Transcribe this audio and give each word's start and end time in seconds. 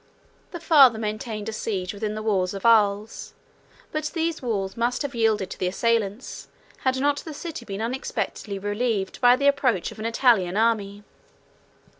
The 0.49 0.59
father 0.59 0.97
maintained 0.97 1.47
a 1.47 1.53
siege 1.53 1.93
within 1.93 2.15
the 2.15 2.23
walls 2.23 2.55
of 2.55 2.65
Arles; 2.65 3.35
but 3.91 4.05
those 4.05 4.41
walls 4.41 4.75
must 4.75 5.03
have 5.03 5.13
yielded 5.13 5.51
to 5.51 5.59
the 5.59 5.67
assailants, 5.67 6.47
had 6.79 6.99
not 6.99 7.17
the 7.17 7.35
city 7.35 7.65
been 7.65 7.83
unexpectedly 7.83 8.57
relieved 8.57 9.21
by 9.21 9.35
the 9.35 9.45
approach 9.47 9.91
of 9.91 9.99
an 9.99 10.07
Italian 10.07 10.57
army. 10.57 11.03